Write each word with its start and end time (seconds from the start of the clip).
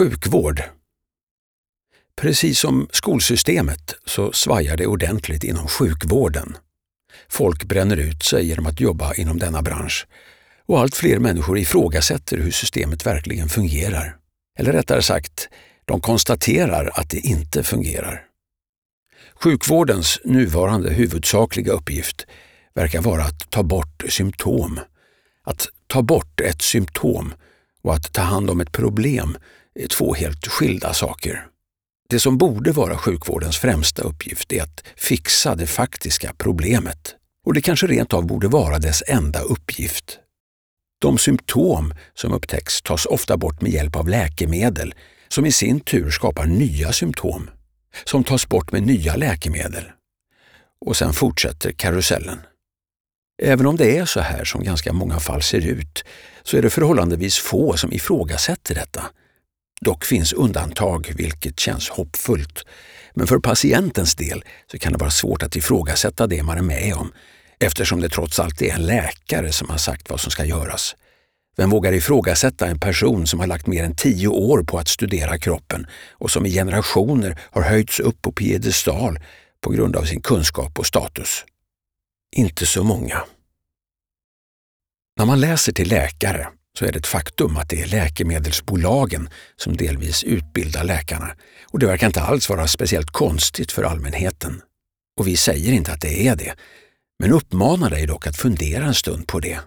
Sjukvård. 0.00 0.62
Precis 2.20 2.58
som 2.58 2.88
skolsystemet 2.92 3.94
så 4.04 4.32
svajar 4.32 4.76
det 4.76 4.86
ordentligt 4.86 5.44
inom 5.44 5.66
sjukvården. 5.66 6.56
Folk 7.28 7.64
bränner 7.64 7.96
ut 7.96 8.22
sig 8.22 8.46
genom 8.46 8.66
att 8.66 8.80
jobba 8.80 9.14
inom 9.14 9.38
denna 9.38 9.62
bransch 9.62 10.06
och 10.66 10.80
allt 10.80 10.94
fler 10.94 11.18
människor 11.18 11.58
ifrågasätter 11.58 12.36
hur 12.36 12.50
systemet 12.50 13.06
verkligen 13.06 13.48
fungerar. 13.48 14.16
Eller 14.58 14.72
rättare 14.72 15.02
sagt, 15.02 15.48
de 15.84 16.00
konstaterar 16.00 16.90
att 16.94 17.10
det 17.10 17.20
inte 17.20 17.62
fungerar. 17.62 18.24
Sjukvårdens 19.34 20.20
nuvarande 20.24 20.90
huvudsakliga 20.90 21.72
uppgift 21.72 22.26
verkar 22.74 23.02
vara 23.02 23.24
att 23.24 23.50
ta 23.50 23.62
bort 23.62 24.04
symptom. 24.08 24.80
Att 25.44 25.68
ta 25.86 26.02
bort 26.02 26.40
ett 26.40 26.62
symptom 26.62 27.34
och 27.82 27.94
att 27.94 28.12
ta 28.12 28.22
hand 28.22 28.50
om 28.50 28.60
ett 28.60 28.72
problem 28.72 29.36
är 29.74 29.88
två 29.88 30.14
helt 30.14 30.46
skilda 30.46 30.94
saker. 30.94 31.46
Det 32.08 32.20
som 32.20 32.38
borde 32.38 32.72
vara 32.72 32.96
sjukvårdens 32.98 33.58
främsta 33.58 34.02
uppgift 34.02 34.52
är 34.52 34.62
att 34.62 34.84
fixa 34.96 35.54
det 35.54 35.66
faktiska 35.66 36.34
problemet. 36.38 37.16
Och 37.46 37.54
det 37.54 37.60
kanske 37.60 37.86
rent 37.86 38.12
av 38.12 38.26
borde 38.26 38.48
vara 38.48 38.78
dess 38.78 39.02
enda 39.06 39.40
uppgift. 39.40 40.18
De 41.00 41.18
symptom 41.18 41.94
som 42.14 42.32
upptäcks 42.32 42.82
tas 42.82 43.06
ofta 43.06 43.36
bort 43.36 43.60
med 43.60 43.72
hjälp 43.72 43.96
av 43.96 44.08
läkemedel 44.08 44.94
som 45.28 45.46
i 45.46 45.52
sin 45.52 45.80
tur 45.80 46.10
skapar 46.10 46.46
nya 46.46 46.92
symptom 46.92 47.50
som 48.04 48.24
tas 48.24 48.48
bort 48.48 48.72
med 48.72 48.82
nya 48.82 49.16
läkemedel. 49.16 49.84
Och 50.86 50.96
sen 50.96 51.12
fortsätter 51.12 51.72
karusellen. 51.72 52.40
Även 53.42 53.66
om 53.66 53.76
det 53.76 53.98
är 53.98 54.04
så 54.04 54.20
här 54.20 54.44
som 54.44 54.64
ganska 54.64 54.92
många 54.92 55.20
fall 55.20 55.42
ser 55.42 55.66
ut 55.66 56.04
så 56.42 56.56
är 56.56 56.62
det 56.62 56.70
förhållandevis 56.70 57.38
få 57.38 57.76
som 57.76 57.92
ifrågasätter 57.92 58.74
detta. 58.74 59.10
Dock 59.84 60.04
finns 60.04 60.32
undantag, 60.32 61.12
vilket 61.16 61.60
känns 61.60 61.88
hoppfullt. 61.88 62.64
Men 63.14 63.26
för 63.26 63.38
patientens 63.38 64.14
del 64.14 64.44
så 64.70 64.78
kan 64.78 64.92
det 64.92 64.98
vara 64.98 65.10
svårt 65.10 65.42
att 65.42 65.56
ifrågasätta 65.56 66.26
det 66.26 66.42
man 66.42 66.58
är 66.58 66.62
med 66.62 66.94
om 66.94 67.12
eftersom 67.60 68.00
det 68.00 68.08
trots 68.08 68.40
allt 68.40 68.62
är 68.62 68.74
en 68.74 68.86
läkare 68.86 69.52
som 69.52 69.68
har 69.68 69.76
sagt 69.76 70.10
vad 70.10 70.20
som 70.20 70.30
ska 70.30 70.44
göras. 70.44 70.96
Vem 71.56 71.70
vågar 71.70 71.92
ifrågasätta 71.92 72.66
en 72.66 72.78
person 72.78 73.26
som 73.26 73.40
har 73.40 73.46
lagt 73.46 73.66
mer 73.66 73.84
än 73.84 73.96
tio 73.96 74.28
år 74.28 74.62
på 74.62 74.78
att 74.78 74.88
studera 74.88 75.38
kroppen 75.38 75.86
och 76.10 76.30
som 76.30 76.46
i 76.46 76.50
generationer 76.50 77.40
har 77.40 77.62
höjts 77.62 78.00
upp 78.00 78.22
på 78.22 78.32
piedestal 78.32 79.18
på 79.60 79.70
grund 79.70 79.96
av 79.96 80.04
sin 80.04 80.22
kunskap 80.22 80.78
och 80.78 80.86
status? 80.86 81.44
Inte 82.36 82.66
så 82.66 82.84
många. 82.84 83.24
När 85.16 85.26
man 85.26 85.40
läser 85.40 85.72
till 85.72 85.88
läkare 85.88 86.48
så 86.78 86.84
är 86.84 86.92
det 86.92 86.98
ett 86.98 87.06
faktum 87.06 87.56
att 87.56 87.68
det 87.68 87.82
är 87.82 87.86
läkemedelsbolagen 87.86 89.28
som 89.56 89.76
delvis 89.76 90.24
utbildar 90.24 90.84
läkarna 90.84 91.30
och 91.66 91.78
det 91.78 91.86
verkar 91.86 92.06
inte 92.06 92.22
alls 92.22 92.48
vara 92.48 92.66
speciellt 92.66 93.10
konstigt 93.10 93.72
för 93.72 93.82
allmänheten. 93.82 94.62
Och 95.18 95.28
vi 95.28 95.36
säger 95.36 95.72
inte 95.72 95.92
att 95.92 96.00
det 96.00 96.28
är 96.28 96.36
det, 96.36 96.54
men 97.18 97.32
uppmanar 97.32 97.90
dig 97.90 98.06
dock 98.06 98.26
att 98.26 98.36
fundera 98.36 98.84
en 98.84 98.94
stund 98.94 99.26
på 99.26 99.40
det. 99.40 99.60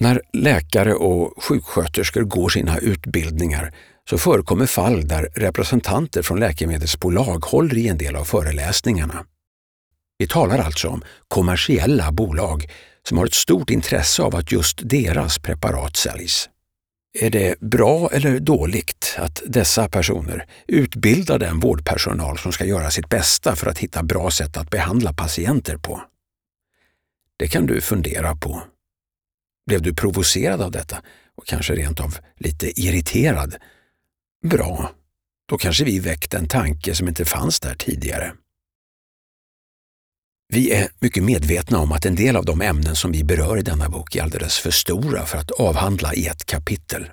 När 0.00 0.20
läkare 0.32 0.94
och 0.94 1.42
sjuksköterskor 1.44 2.22
går 2.22 2.48
sina 2.48 2.78
utbildningar 2.78 3.74
så 4.10 4.18
förekommer 4.18 4.66
fall 4.66 5.08
där 5.08 5.28
representanter 5.34 6.22
från 6.22 6.40
läkemedelsbolag 6.40 7.44
håller 7.44 7.76
i 7.76 7.88
en 7.88 7.98
del 7.98 8.16
av 8.16 8.24
föreläsningarna. 8.24 9.24
Vi 10.18 10.28
talar 10.28 10.58
alltså 10.58 10.88
om 10.88 11.04
kommersiella 11.28 12.12
bolag 12.12 12.66
som 13.08 13.18
har 13.18 13.26
ett 13.26 13.34
stort 13.34 13.70
intresse 13.70 14.22
av 14.22 14.36
att 14.36 14.52
just 14.52 14.80
deras 14.82 15.38
preparat 15.38 15.96
säljs. 15.96 16.48
Är 17.18 17.30
det 17.30 17.60
bra 17.60 18.10
eller 18.12 18.38
dåligt 18.38 19.16
att 19.18 19.42
dessa 19.46 19.88
personer 19.88 20.46
utbildar 20.66 21.38
den 21.38 21.60
vårdpersonal 21.60 22.38
som 22.38 22.52
ska 22.52 22.64
göra 22.64 22.90
sitt 22.90 23.08
bästa 23.08 23.56
för 23.56 23.66
att 23.66 23.78
hitta 23.78 24.02
bra 24.02 24.30
sätt 24.30 24.56
att 24.56 24.70
behandla 24.70 25.12
patienter 25.12 25.76
på? 25.76 26.02
Det 27.36 27.48
kan 27.48 27.66
du 27.66 27.80
fundera 27.80 28.36
på. 28.36 28.62
Blev 29.66 29.82
du 29.82 29.94
provocerad 29.94 30.60
av 30.60 30.70
detta 30.70 31.02
och 31.34 31.46
kanske 31.46 31.74
rent 31.74 32.00
av 32.00 32.16
lite 32.36 32.80
irriterad? 32.80 33.56
Bra, 34.46 34.90
då 35.48 35.58
kanske 35.58 35.84
vi 35.84 35.98
väckt 35.98 36.34
en 36.34 36.48
tanke 36.48 36.94
som 36.94 37.08
inte 37.08 37.24
fanns 37.24 37.60
där 37.60 37.74
tidigare. 37.74 38.32
Vi 40.54 40.72
är 40.72 40.88
mycket 40.98 41.24
medvetna 41.24 41.78
om 41.78 41.92
att 41.92 42.06
en 42.06 42.14
del 42.14 42.36
av 42.36 42.44
de 42.44 42.60
ämnen 42.60 42.96
som 42.96 43.12
vi 43.12 43.24
berör 43.24 43.58
i 43.58 43.62
denna 43.62 43.88
bok 43.88 44.16
är 44.16 44.22
alldeles 44.22 44.58
för 44.58 44.70
stora 44.70 45.26
för 45.26 45.38
att 45.38 45.50
avhandla 45.50 46.14
i 46.14 46.26
ett 46.26 46.44
kapitel. 46.46 47.06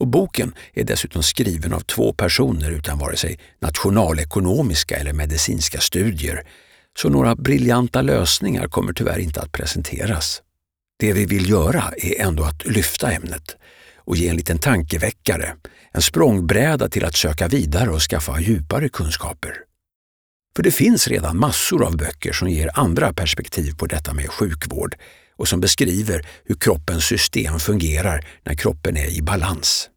Och 0.00 0.06
boken 0.06 0.54
är 0.74 0.84
dessutom 0.84 1.22
skriven 1.22 1.72
av 1.72 1.80
två 1.80 2.12
personer 2.12 2.70
utan 2.70 2.98
vare 2.98 3.16
sig 3.16 3.38
nationalekonomiska 3.60 4.96
eller 4.96 5.12
medicinska 5.12 5.80
studier, 5.80 6.46
så 6.98 7.08
några 7.08 7.36
briljanta 7.36 8.02
lösningar 8.02 8.68
kommer 8.68 8.92
tyvärr 8.92 9.18
inte 9.18 9.40
att 9.40 9.52
presenteras. 9.52 10.42
Det 10.98 11.12
vi 11.12 11.26
vill 11.26 11.50
göra 11.50 11.84
är 11.96 12.20
ändå 12.20 12.44
att 12.44 12.66
lyfta 12.66 13.12
ämnet 13.12 13.56
och 13.96 14.16
ge 14.16 14.28
en 14.28 14.36
liten 14.36 14.58
tankeväckare, 14.58 15.54
en 15.92 16.02
språngbräda 16.02 16.88
till 16.88 17.04
att 17.04 17.16
söka 17.16 17.48
vidare 17.48 17.90
och 17.90 18.02
skaffa 18.02 18.40
djupare 18.40 18.88
kunskaper. 18.88 19.69
För 20.56 20.62
det 20.62 20.70
finns 20.70 21.08
redan 21.08 21.38
massor 21.38 21.84
av 21.84 21.96
böcker 21.96 22.32
som 22.32 22.48
ger 22.48 22.70
andra 22.74 23.12
perspektiv 23.12 23.74
på 23.76 23.86
detta 23.86 24.14
med 24.14 24.30
sjukvård 24.30 24.96
och 25.36 25.48
som 25.48 25.60
beskriver 25.60 26.26
hur 26.44 26.54
kroppens 26.54 27.04
system 27.04 27.58
fungerar 27.58 28.26
när 28.44 28.54
kroppen 28.54 28.96
är 28.96 29.16
i 29.18 29.22
balans. 29.22 29.90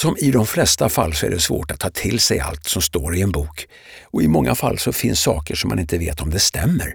Som 0.00 0.16
i 0.18 0.30
de 0.30 0.46
flesta 0.46 0.88
fall 0.88 1.14
så 1.14 1.26
är 1.26 1.30
det 1.30 1.40
svårt 1.40 1.70
att 1.70 1.80
ta 1.80 1.90
till 1.90 2.20
sig 2.20 2.40
allt 2.40 2.64
som 2.64 2.82
står 2.82 3.16
i 3.16 3.22
en 3.22 3.32
bok 3.32 3.66
och 4.04 4.22
i 4.22 4.28
många 4.28 4.54
fall 4.54 4.78
så 4.78 4.92
finns 4.92 5.20
saker 5.20 5.54
som 5.54 5.68
man 5.68 5.78
inte 5.78 5.98
vet 5.98 6.20
om 6.20 6.30
det 6.30 6.38
stämmer 6.38 6.94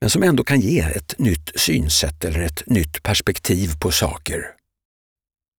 men 0.00 0.10
som 0.10 0.22
ändå 0.22 0.44
kan 0.44 0.60
ge 0.60 0.80
ett 0.80 1.18
nytt 1.18 1.50
synsätt 1.54 2.24
eller 2.24 2.40
ett 2.40 2.62
nytt 2.66 3.02
perspektiv 3.02 3.70
på 3.80 3.90
saker. 3.90 4.46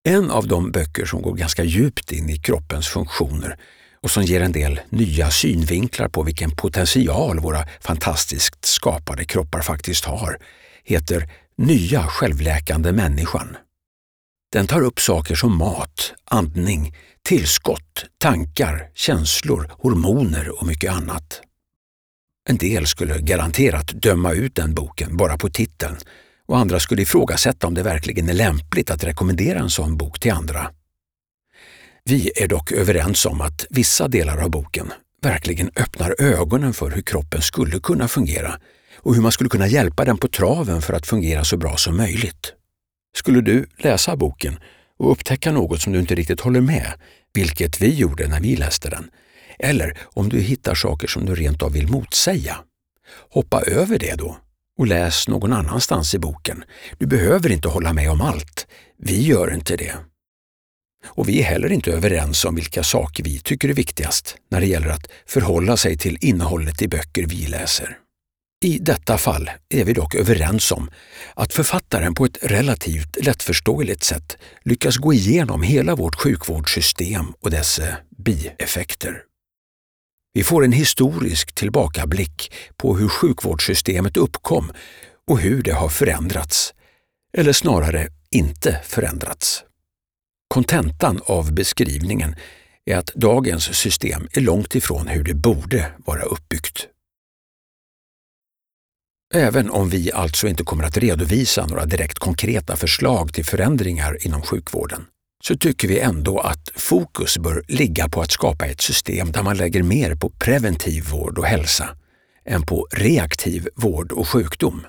En 0.08 0.32
av 0.32 0.48
de 0.48 0.72
böcker 0.72 1.06
som 1.06 1.22
går 1.22 1.34
ganska 1.34 1.64
djupt 1.64 2.12
in 2.12 2.30
i 2.30 2.38
kroppens 2.38 2.88
funktioner 2.88 3.60
och 4.02 4.12
som 4.12 4.24
ger 4.24 4.42
en 4.42 4.52
del 4.52 4.80
nya 4.90 5.32
synvinklar 5.32 6.08
på 6.08 6.24
vilken 6.24 6.52
potential 6.52 7.40
våra 7.40 7.66
fantastiskt 7.82 8.66
skapade 8.66 9.26
kroppar 9.26 9.62
faktiskt 9.62 10.06
har, 10.06 10.38
heter 10.84 11.30
Nya 11.58 12.04
självläkande 12.04 12.92
människan. 12.92 13.58
Den 14.52 14.68
tar 14.68 14.82
upp 14.82 15.00
saker 15.00 15.36
som 15.36 15.58
mat, 15.58 16.14
andning, 16.26 16.96
tillskott, 17.24 18.06
tankar, 18.18 18.90
känslor, 18.96 19.72
hormoner 19.80 20.60
och 20.60 20.68
mycket 20.68 20.92
annat. 20.92 21.42
En 22.50 22.58
del 22.58 22.88
skulle 22.88 23.20
garanterat 23.20 23.88
döma 23.88 24.32
ut 24.32 24.56
den 24.56 24.74
boken 24.74 25.18
bara 25.18 25.38
på 25.38 25.50
titeln 25.50 25.96
och 26.46 26.58
andra 26.58 26.80
skulle 26.80 27.02
ifrågasätta 27.02 27.68
om 27.68 27.74
det 27.74 27.84
verkligen 27.84 28.30
är 28.30 28.34
lämpligt 28.34 28.92
att 28.92 29.04
rekommendera 29.04 29.60
en 29.60 29.70
sån 29.70 29.98
bok 29.98 30.20
till 30.20 30.32
andra. 30.32 30.72
Vi 32.10 32.32
är 32.36 32.48
dock 32.48 32.72
överens 32.72 33.26
om 33.26 33.42
att 33.42 33.66
vissa 33.70 34.08
delar 34.08 34.38
av 34.38 34.50
boken 34.50 34.94
verkligen 35.22 35.72
öppnar 35.76 36.16
ögonen 36.20 36.74
för 36.74 36.92
hur 36.92 37.02
kroppen 37.02 37.42
skulle 37.42 37.80
kunna 37.80 38.08
fungera 38.08 38.60
och 38.96 39.16
hur 39.16 39.22
man 39.22 39.32
skulle 39.32 39.50
kunna 39.50 39.68
hjälpa 39.68 40.06
den 40.06 40.18
på 40.18 40.28
traven 40.28 40.82
för 40.82 40.94
att 40.94 41.08
fungera 41.08 41.44
så 41.44 41.58
bra 41.58 41.78
som 41.78 41.98
möjligt. 41.98 42.54
Skulle 43.18 43.42
du 43.42 43.66
läsa 43.78 44.16
boken 44.16 44.60
och 45.00 45.12
upptäcka 45.12 45.52
något 45.52 45.82
som 45.82 45.94
du 45.94 46.00
inte 46.00 46.16
riktigt 46.16 46.42
håller 46.42 46.62
med, 46.62 46.94
vilket 47.34 47.82
vi 47.82 47.96
gjorde 47.96 48.28
när 48.28 48.42
vi 48.42 48.56
läste 48.56 48.90
den, 48.90 49.10
eller 49.60 49.98
om 50.04 50.30
du 50.30 50.40
hittar 50.40 50.76
saker 50.76 51.08
som 51.08 51.26
du 51.26 51.36
rent 51.36 51.64
av 51.64 51.72
vill 51.72 51.88
motsäga, 51.88 52.58
hoppa 53.30 53.62
över 53.62 54.00
det 54.00 54.16
då 54.16 54.38
och 54.80 54.88
läs 54.88 55.28
någon 55.28 55.54
annanstans 55.54 56.16
i 56.16 56.20
boken. 56.20 56.64
Du 56.98 57.06
behöver 57.06 57.52
inte 57.52 57.68
hålla 57.68 57.94
med 57.94 58.12
om 58.12 58.22
allt. 58.22 58.68
Vi 58.98 59.24
gör 59.26 59.54
inte 59.54 59.76
det. 59.76 59.96
Och 61.06 61.30
vi 61.30 61.40
är 61.40 61.44
heller 61.44 61.72
inte 61.72 61.92
överens 61.92 62.46
om 62.46 62.56
vilka 62.56 62.84
saker 62.84 63.24
vi 63.24 63.40
tycker 63.40 63.70
är 63.70 63.74
viktigast 63.74 64.36
när 64.52 64.62
det 64.62 64.68
gäller 64.68 64.90
att 64.90 65.08
förhålla 65.26 65.78
sig 65.78 65.98
till 65.98 66.18
innehållet 66.22 66.82
i 66.82 66.88
böcker 66.88 67.26
vi 67.30 67.48
läser. 67.48 67.98
I 68.66 68.78
detta 68.80 69.18
fall 69.18 69.50
är 69.70 69.86
vi 69.86 69.94
dock 69.94 70.16
överens 70.16 70.72
om 70.72 70.90
att 71.34 71.54
författaren 71.54 72.14
på 72.14 72.26
ett 72.26 72.38
relativt 72.42 73.18
lättförståeligt 73.26 74.04
sätt 74.04 74.38
lyckas 74.66 74.98
gå 74.98 75.14
igenom 75.14 75.62
hela 75.62 75.96
vårt 75.96 76.16
sjukvårdssystem 76.16 77.26
och 77.40 77.52
dess 77.52 77.80
eh, 77.80 77.94
bieffekter. 78.18 79.24
Vi 80.34 80.44
får 80.44 80.66
en 80.66 80.72
historisk 80.72 81.56
tillbakablick 81.56 82.52
på 82.76 82.98
hur 82.98 83.08
sjukvårdssystemet 83.08 84.18
uppkom 84.18 84.72
och 85.28 85.40
hur 85.40 85.64
det 85.64 85.74
har 85.74 85.90
förändrats, 85.90 86.74
eller 87.34 87.54
snarare 87.54 88.08
inte 88.32 88.82
förändrats. 88.84 89.64
Kontentan 90.48 91.22
av 91.26 91.54
beskrivningen 91.54 92.36
är 92.86 92.98
att 92.98 93.14
dagens 93.16 93.64
system 93.64 94.28
är 94.34 94.42
långt 94.42 94.76
ifrån 94.76 95.08
hur 95.08 95.24
det 95.24 95.34
borde 95.34 95.92
vara 96.06 96.22
uppbyggt. 96.22 96.88
Även 99.34 99.70
om 99.70 99.90
vi 99.90 100.12
alltså 100.12 100.48
inte 100.48 100.64
kommer 100.64 100.84
att 100.84 100.98
redovisa 100.98 101.66
några 101.66 101.86
direkt 101.86 102.20
konkreta 102.20 102.76
förslag 102.76 103.34
till 103.34 103.46
förändringar 103.46 104.26
inom 104.26 104.42
sjukvården, 104.42 105.06
så 105.44 105.58
tycker 105.58 105.88
vi 105.88 106.00
ändå 106.00 106.40
att 106.40 106.70
fokus 106.76 107.38
bör 107.38 107.64
ligga 107.68 108.10
på 108.10 108.22
att 108.22 108.32
skapa 108.32 108.66
ett 108.66 108.82
system 108.82 109.32
där 109.32 109.44
man 109.44 109.58
lägger 109.58 109.84
mer 109.84 110.16
på 110.16 110.30
preventiv 110.30 111.04
vård 111.04 111.38
och 111.38 111.46
hälsa 111.46 111.90
än 112.46 112.62
på 112.62 112.88
reaktiv 112.92 113.68
vård 113.76 114.12
och 114.12 114.28
sjukdom. 114.28 114.86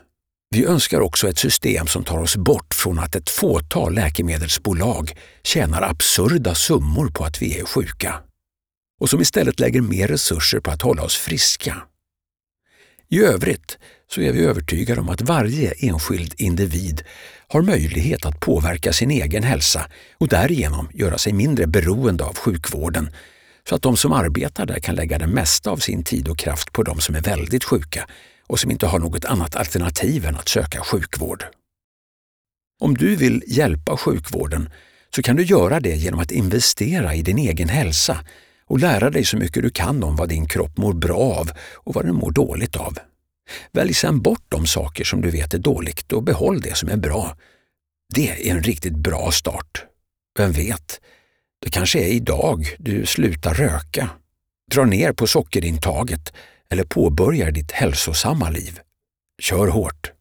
Vi 0.51 0.65
önskar 0.65 1.01
också 1.01 1.29
ett 1.29 1.39
system 1.39 1.87
som 1.87 2.05
tar 2.05 2.19
oss 2.19 2.37
bort 2.37 2.75
från 2.75 2.99
att 2.99 3.15
ett 3.15 3.31
fåtal 3.31 3.95
läkemedelsbolag 3.95 5.13
tjänar 5.43 5.83
absurda 5.83 6.55
summor 6.55 7.09
på 7.09 7.25
att 7.25 7.43
vi 7.43 7.59
är 7.59 7.65
sjuka 7.65 8.15
och 9.01 9.11
som 9.11 9.21
istället 9.21 9.61
lägger 9.61 9.81
mer 9.81 10.09
resurser 10.09 10.61
på 10.61 10.71
att 10.71 10.83
hålla 10.83 11.03
oss 11.03 11.17
friska. 11.17 11.83
I 13.09 13.23
övrigt 13.23 13.79
så 14.11 14.21
är 14.21 14.33
vi 14.33 14.45
övertygade 14.45 15.01
om 15.01 15.09
att 15.09 15.23
varje 15.23 15.73
enskild 15.79 16.35
individ 16.37 17.03
har 17.49 17.63
möjlighet 17.63 18.27
att 18.27 18.41
påverka 18.41 18.93
sin 18.93 19.11
egen 19.11 19.43
hälsa 19.43 19.91
och 20.19 20.29
därigenom 20.29 20.89
göra 20.95 21.19
sig 21.19 21.33
mindre 21.33 21.67
beroende 21.67 22.25
av 22.25 22.37
sjukvården 22.37 23.11
så 23.69 23.75
att 23.75 23.83
de 23.83 23.97
som 23.97 24.13
arbetar 24.13 24.67
där 24.67 24.81
kan 24.81 24.95
lägga 24.95 25.19
det 25.19 25.27
mesta 25.27 25.71
av 25.71 25.77
sin 25.77 26.05
tid 26.05 26.29
och 26.29 26.39
kraft 26.39 26.73
på 26.73 26.83
de 26.83 27.01
som 27.01 27.15
är 27.15 27.21
väldigt 27.21 27.65
sjuka 27.65 28.09
och 28.49 28.61
som 28.61 28.71
inte 28.71 28.87
har 28.87 28.99
något 28.99 29.25
annat 29.25 29.57
alternativ 29.57 30.27
än 30.27 30.37
att 30.37 30.49
söka 30.49 30.81
sjukvård. 30.81 31.45
Om 32.81 32.95
du 32.95 33.17
vill 33.17 33.45
hjälpa 33.47 33.97
sjukvården 33.97 34.71
så 35.15 35.23
kan 35.23 35.37
du 35.37 35.43
göra 35.43 35.81
det 35.81 35.97
genom 35.97 36.21
att 36.21 36.31
investera 36.31 37.15
i 37.15 37.23
din 37.23 37.39
egen 37.39 37.69
hälsa 37.69 38.25
och 38.67 38.79
lära 38.79 39.11
dig 39.11 39.25
så 39.25 39.37
mycket 39.37 39.63
du 39.63 39.71
kan 39.71 40.03
om 40.03 40.17
vad 40.17 40.29
din 40.29 40.49
kropp 40.49 40.77
mår 40.77 40.93
bra 40.93 41.19
av 41.19 41.51
och 41.75 41.95
vad 41.95 42.05
den 42.05 42.15
mår 42.15 42.31
dåligt 42.31 42.77
av. 42.77 42.99
Välj 43.73 43.95
sedan 43.95 44.21
bort 44.21 44.45
de 44.49 44.67
saker 44.67 45.05
som 45.05 45.21
du 45.21 45.31
vet 45.31 45.55
är 45.55 45.59
dåligt 45.59 46.13
och 46.13 46.23
behåll 46.23 46.61
det 46.61 46.77
som 46.77 46.89
är 46.89 46.97
bra. 46.97 47.37
Det 48.15 48.49
är 48.51 48.55
en 48.55 48.63
riktigt 48.63 48.97
bra 48.97 49.31
start. 49.31 49.85
Vem 50.39 50.53
vet, 50.53 51.01
det 51.65 51.71
kanske 51.71 51.99
är 51.99 52.09
idag 52.09 52.67
du 52.79 53.07
slutar 53.07 53.55
röka, 53.55 54.11
drar 54.71 54.85
ner 54.85 55.13
på 55.13 55.27
sockerintaget 55.27 56.33
eller 56.73 56.85
påbörjar 56.85 57.51
ditt 57.51 57.73
hälsosamma 57.73 58.51
liv. 58.51 58.81
Kör 59.43 59.69
hårt! 59.69 60.18